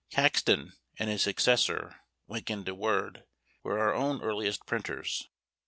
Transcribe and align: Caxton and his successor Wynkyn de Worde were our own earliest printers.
Caxton 0.09 0.73
and 0.97 1.11
his 1.11 1.21
successor 1.21 2.01
Wynkyn 2.27 2.63
de 2.63 2.73
Worde 2.73 3.23
were 3.61 3.77
our 3.77 3.93
own 3.93 4.19
earliest 4.23 4.65
printers. 4.65 5.29